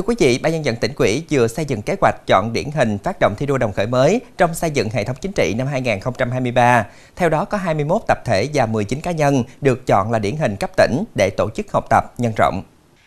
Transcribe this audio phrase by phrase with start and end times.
[0.00, 2.70] Thưa quý vị, Ban nhân dân tỉnh quỹ vừa xây dựng kế hoạch chọn điển
[2.70, 5.54] hình phát động thi đua đồng khởi mới trong xây dựng hệ thống chính trị
[5.58, 6.86] năm 2023.
[7.16, 10.56] Theo đó có 21 tập thể và 19 cá nhân được chọn là điển hình
[10.56, 12.62] cấp tỉnh để tổ chức học tập nhân rộng.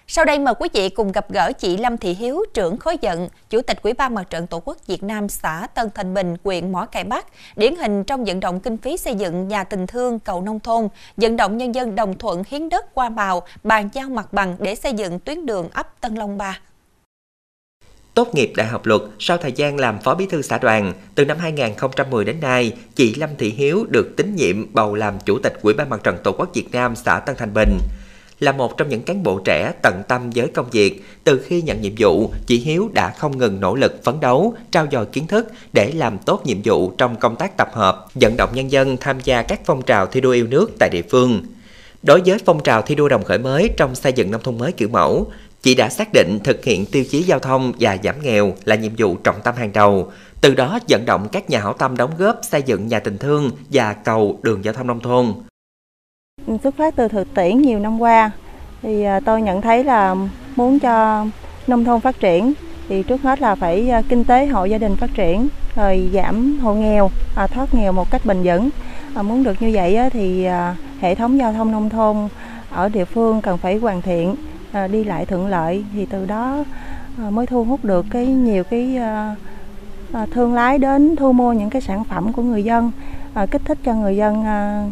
[0.08, 3.30] Sau đây mời quý vị cùng gặp gỡ chị Lâm Thị Hiếu, trưởng khối giận,
[3.50, 6.72] Chủ tịch Ủy ban Mặt trận Tổ quốc Việt Nam xã Tân Thành Bình, huyện
[6.72, 7.26] Mỏ Cày Bắc,
[7.56, 10.88] điển hình trong vận động kinh phí xây dựng nhà tình thương cầu nông thôn,
[11.18, 14.76] vận động nhân dân đồng thuận hiến đất qua màu, bàn giao mặt bằng để
[14.76, 16.60] xây dựng tuyến đường ấp Tân Long 3.
[18.14, 21.26] Tốt nghiệp Đại học Luật sau thời gian làm phó bí thư xã đoàn, từ
[21.26, 25.54] năm 2010 đến nay, chị Lâm Thị Hiếu được tín nhiệm bầu làm chủ tịch
[25.62, 27.78] Ủy ban Mặt trận Tổ quốc Việt Nam xã Tân Thành Bình
[28.40, 31.04] là một trong những cán bộ trẻ tận tâm với công việc.
[31.24, 34.88] Từ khi nhận nhiệm vụ, chị Hiếu đã không ngừng nỗ lực phấn đấu, trao
[34.92, 38.50] dồi kiến thức để làm tốt nhiệm vụ trong công tác tập hợp, vận động
[38.54, 41.44] nhân dân tham gia các phong trào thi đua yêu nước tại địa phương.
[42.04, 44.72] Đối với phong trào thi đua đồng khởi mới trong xây dựng nông thôn mới
[44.72, 45.32] kiểu mẫu,
[45.64, 48.92] chị đã xác định thực hiện tiêu chí giao thông và giảm nghèo là nhiệm
[48.98, 52.40] vụ trọng tâm hàng đầu, từ đó vận động các nhà hảo tâm đóng góp
[52.42, 55.34] xây dựng nhà tình thương và cầu đường giao thông nông thôn.
[56.64, 58.32] Xuất phát từ thực tiễn nhiều năm qua
[58.82, 60.16] thì à, tôi nhận thấy là
[60.56, 61.26] muốn cho
[61.68, 62.54] nông thôn phát triển
[62.90, 66.60] thì trước hết là phải à, kinh tế hộ gia đình phát triển rồi giảm
[66.60, 68.70] hộ nghèo à, thoát nghèo một cách bền vững
[69.16, 70.48] à, muốn được như vậy thì
[71.00, 72.16] hệ thống giao thông nông thôn
[72.70, 74.36] ở địa phương cần phải hoàn thiện
[74.74, 76.64] Ờ, đi lại thuận lợi thì từ đó
[77.18, 78.98] ờ, mới thu hút được cái nhiều cái
[80.14, 82.92] ờ, thương lái đến thu mua những cái sản phẩm của người dân
[83.52, 84.44] kích thích cho người dân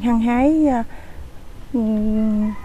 [0.01, 0.67] hăng hái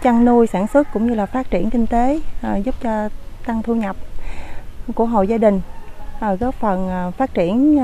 [0.03, 2.19] chăn nuôi sản xuất cũng như là phát triển kinh tế
[2.63, 3.09] giúp cho
[3.45, 3.95] tăng thu nhập
[4.95, 5.61] của hộ gia đình
[6.39, 7.79] góp phần phát triển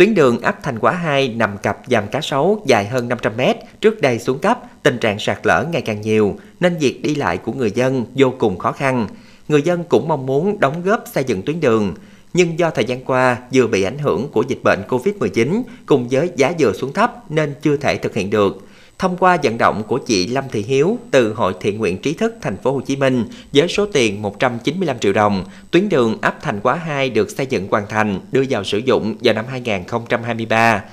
[0.00, 3.56] Tuyến đường ấp Thành Quả 2 nằm cặp dầm cá sấu dài hơn 500 mét,
[3.80, 7.38] trước đây xuống cấp, tình trạng sạt lở ngày càng nhiều, nên việc đi lại
[7.38, 9.06] của người dân vô cùng khó khăn.
[9.48, 11.94] Người dân cũng mong muốn đóng góp xây dựng tuyến đường,
[12.34, 16.30] nhưng do thời gian qua vừa bị ảnh hưởng của dịch bệnh Covid-19 cùng với
[16.36, 18.66] giá dừa xuống thấp nên chưa thể thực hiện được
[19.00, 22.34] thông qua vận động của chị Lâm Thị Hiếu từ Hội Thiện nguyện Trí thức
[22.42, 26.60] Thành phố Hồ Chí Minh với số tiền 195 triệu đồng, tuyến đường ấp Thành
[26.60, 30.84] Quá 2 được xây dựng hoàn thành, đưa vào sử dụng vào năm 2023.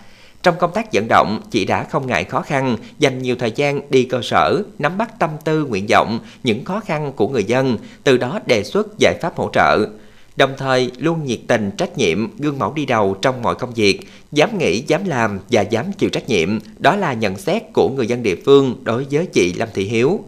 [0.44, 3.91] Trong công tác vận động, chị đã không ngại khó khăn, dành nhiều thời gian
[3.91, 7.78] đi cơ sở, nắm bắt tâm tư, nguyện vọng, những khó khăn của người dân,
[8.03, 9.88] từ đó đề xuất giải pháp hỗ trợ
[10.38, 14.00] đồng thời luôn nhiệt tình, trách nhiệm, gương mẫu đi đầu trong mọi công việc,
[14.31, 16.59] dám nghĩ, dám làm và dám chịu trách nhiệm.
[16.80, 20.20] Đó là nhận xét của người dân địa phương đối với chị Lâm Thị Hiếu.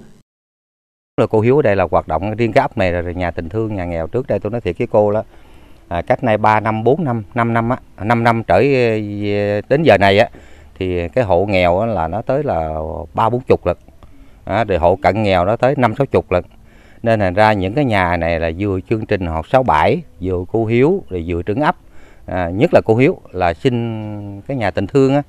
[1.18, 3.50] Là cô Hiếu ở đây là hoạt động riêng cái ấp này là nhà tình
[3.50, 5.24] thương nhà nghèo trước đây tôi nói thiệt với cô đó
[5.88, 8.62] à, cách nay 3 năm 4 năm 5 năm á à, 5 năm trở
[9.70, 10.30] đến giờ này á
[10.80, 12.76] thì cái hộ nghèo là nó tới là
[13.14, 13.78] ba bốn chục lần
[14.46, 16.44] à, rồi hộ cận nghèo nó tới năm sáu chục lần
[17.04, 20.66] nên thành ra những cái nhà này là vừa chương trình học 67 vừa cô
[20.66, 21.76] Hiếu rồi vừa trứng ấp.
[22.26, 25.22] À, nhất là cô Hiếu là xin cái nhà tình thương á.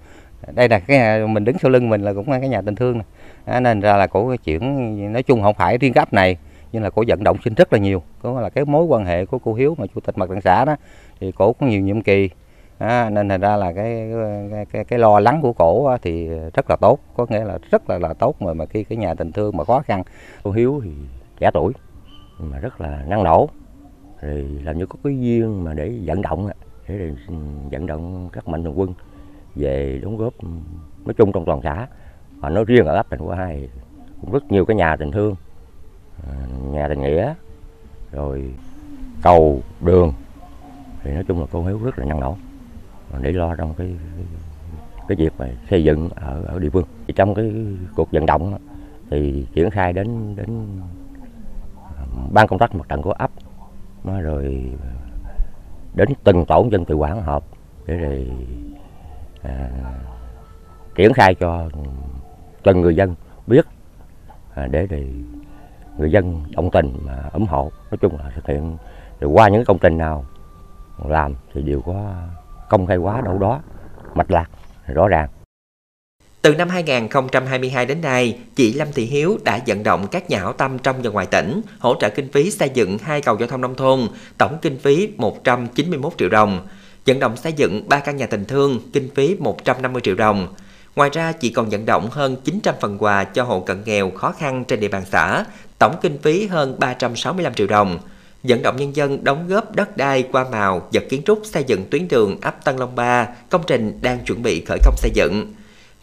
[0.53, 2.75] Đây là cái nhà, mình đứng sau lưng mình là cũng là cái nhà tình
[2.75, 3.07] thương này.
[3.45, 6.37] À, nên ra là cổ chuyển nói chung không phải riêng cấp này
[6.73, 8.03] nhưng là cổ vận động sinh rất là nhiều.
[8.23, 10.65] Có là cái mối quan hệ của cô Hiếu mà chủ tịch mặt trận xã
[10.65, 10.77] đó
[11.21, 12.31] thì cổ có nhiều nhiệm kỳ.
[12.79, 14.11] À, nên thành ra là cái
[14.51, 16.99] cái, cái cái lo lắng của cổ thì rất là tốt.
[17.17, 19.65] Có nghĩa là rất là là tốt mà mà khi cái nhà tình thương mà
[19.65, 20.03] khó khăn
[20.43, 20.91] cô Hiếu thì
[21.41, 21.73] trẻ tuổi
[22.39, 23.49] mà rất là năng nổ.
[24.21, 26.51] Thì làm như có cái duyên mà để vận động
[26.89, 27.35] để, ừ,
[27.71, 28.95] vận động các mạnh thường quân
[29.55, 30.49] về đóng góp ừ,
[31.05, 31.87] nói chung trong toàn xã.
[32.41, 33.69] Và nói riêng ở ấp thành phố hai
[34.21, 35.35] cũng rất nhiều cái nhà tình thương
[36.29, 36.33] à,
[36.71, 37.35] nhà tình nghĩa
[38.13, 38.55] rồi
[39.23, 40.13] cầu đường.
[41.03, 42.37] Thì nói chung là cô hiếu rất là năng nổ
[43.21, 43.97] để lo trong cái
[45.09, 46.85] cái việc mà xây dựng ở ở địa phương.
[47.07, 47.53] Thì trong cái
[47.97, 48.59] cuộc vận động
[49.11, 50.67] thì triển khai đến đến
[52.31, 53.31] ban công tác mặt trận của ấp.
[54.05, 54.73] Rồi
[55.95, 57.45] đến từng tổ dân tự quản họp
[57.87, 58.31] để rồi
[59.43, 59.71] à,
[60.95, 61.69] triển khai cho
[62.63, 63.15] từng người dân
[63.47, 63.67] biết
[64.55, 65.07] à, để để
[65.99, 67.73] người dân đồng tình mà ủng hộ.
[67.91, 68.77] Nói chung là thực hiện
[69.21, 70.25] rồi qua những công trình nào
[71.05, 72.15] làm thì đều có
[72.69, 73.61] công khai hóa đâu đó
[74.15, 74.51] mạch lạc
[74.87, 75.29] rõ ràng
[76.43, 80.53] từ năm 2022 đến nay, chị Lâm Thị Hiếu đã vận động các nhà hảo
[80.53, 83.61] tâm trong và ngoài tỉnh hỗ trợ kinh phí xây dựng hai cầu giao thông
[83.61, 84.09] nông thôn,
[84.39, 86.69] tổng kinh phí 191 triệu đồng.
[87.07, 90.55] Vận động xây dựng 3 căn nhà tình thương, kinh phí 150 triệu đồng.
[90.97, 94.33] Ngoài ra, chị còn vận động hơn 900 phần quà cho hộ cận nghèo khó
[94.33, 95.45] khăn trên địa bàn xã,
[95.79, 97.99] tổng kinh phí hơn 365 triệu đồng.
[98.43, 101.85] Vận động nhân dân đóng góp đất đai qua màu, vật kiến trúc xây dựng
[101.91, 105.55] tuyến đường ấp Tân Long 3, công trình đang chuẩn bị khởi công xây dựng.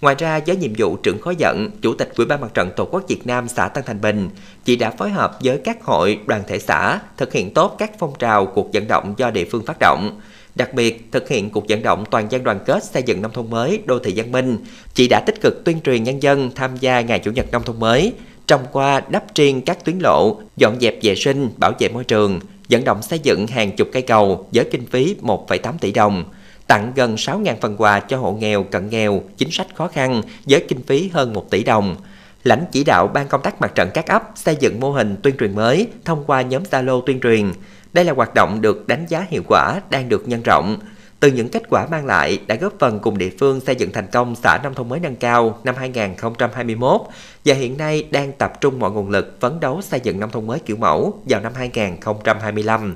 [0.02, 2.86] Ngoài ra, với nhiệm vụ trưởng khối dẫn, Chủ tịch Ủy ban Mặt trận Tổ
[2.86, 4.30] quốc Việt Nam xã Tân Thành Bình,
[4.66, 8.14] chị đã phối hợp với các hội, đoàn thể xã thực hiện tốt các phong
[8.20, 10.20] trào cuộc vận động do địa phương phát động.
[10.56, 13.50] Đặc biệt, thực hiện cuộc vận động toàn dân đoàn kết xây dựng nông thôn
[13.50, 14.58] mới, đô thị văn minh,
[14.94, 17.80] chị đã tích cực tuyên truyền nhân dân tham gia Ngày Chủ nhật nông thôn
[17.80, 18.14] mới,
[18.48, 22.40] trong qua đắp triên các tuyến lộ, dọn dẹp vệ sinh, bảo vệ môi trường,
[22.70, 26.24] vận động xây dựng hàng chục cây cầu với kinh phí 1,8 tỷ đồng,
[26.68, 30.66] tặng gần 6.000 phần quà cho hộ nghèo, cận nghèo, chính sách khó khăn với
[30.68, 31.96] kinh phí hơn 1 tỷ đồng.
[32.44, 35.38] Lãnh chỉ đạo Ban công tác mặt trận các ấp xây dựng mô hình tuyên
[35.38, 37.52] truyền mới thông qua nhóm Zalo tuyên truyền.
[37.94, 40.80] Đây là hoạt động được đánh giá hiệu quả đang được nhân rộng.
[41.20, 44.08] Từ những kết quả mang lại đã góp phần cùng địa phương xây dựng thành
[44.12, 47.02] công xã nông thôn mới nâng cao năm 2021
[47.46, 50.48] và hiện nay đang tập trung mọi nguồn lực phấn đấu xây dựng nông thôn
[50.48, 52.96] mới kiểu mẫu vào năm 2025.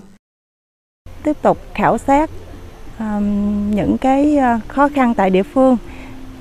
[1.24, 2.30] Tiếp tục khảo sát
[3.70, 5.78] những cái ờ, khó khăn tại địa phương,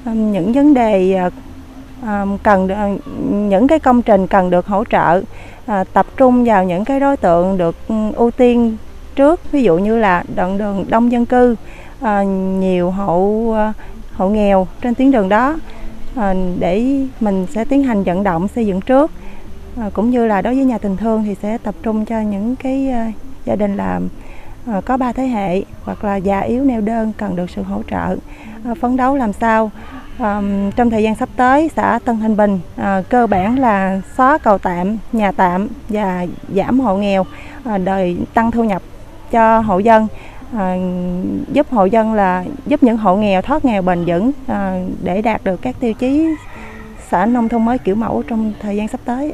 [0.05, 1.15] những vấn đề
[2.03, 2.89] ờ, cần ờ,
[3.31, 5.23] những cái công trình cần được hỗ trợ,
[5.93, 8.77] tập trung vào những cái đối tượng được ừ, ưu tiên
[9.15, 9.53] trước.
[9.53, 11.57] Ví dụ như là đoạn đường đông dân cư
[12.61, 13.55] nhiều hộ
[14.15, 15.57] hộ nghèo trên tuyến đường đó
[16.59, 19.11] để mình sẽ tiến hành vận động xây dựng trước.
[19.93, 22.95] Cũng như là đối với nhà tình thương thì sẽ tập trung cho những cái
[23.45, 24.09] gia đình làm
[24.67, 27.83] Ờ, có ba thế hệ, hoặc là già yếu neo đơn cần được sự hỗ
[27.91, 28.17] trợ.
[28.65, 29.71] Ờ, phấn đấu làm sao?
[30.77, 34.59] Trong thời gian sắp tới, xã Tân Thanh Bình ờ, cơ bản là xóa cầu
[34.59, 37.27] tạm, nhà tạm và giảm hộ nghèo
[37.85, 38.83] đời tăng thu nhập
[39.31, 40.07] cho hộ dân.
[41.53, 44.33] Giúp hộ dân là giúp những hộ nghèo, thoát nghèo bền vững
[45.03, 46.27] để đạt được các tiêu chí
[47.11, 49.33] xã nông thôn mới kiểu mẫu trong thời gian sắp tới.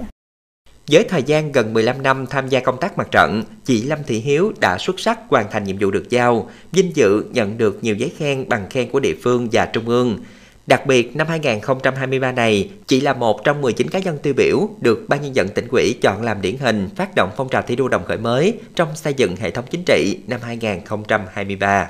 [0.90, 4.18] Với thời gian gần 15 năm tham gia công tác mặt trận, chị Lâm Thị
[4.18, 7.94] Hiếu đã xuất sắc hoàn thành nhiệm vụ được giao, vinh dự nhận được nhiều
[7.94, 10.18] giấy khen bằng khen của địa phương và trung ương.
[10.66, 15.04] Đặc biệt, năm 2023 này, chị là một trong 19 cá nhân tiêu biểu được
[15.08, 17.88] Ban Nhân dân tỉnh ủy chọn làm điển hình phát động phong trào thi đua
[17.88, 21.88] đồng khởi mới trong xây dựng hệ thống chính trị năm 2023.